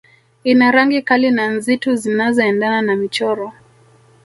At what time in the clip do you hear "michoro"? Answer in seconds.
2.95-3.53